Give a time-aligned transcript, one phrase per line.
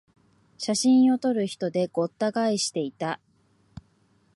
[0.57, 3.19] 写真を撮る人でごった返していた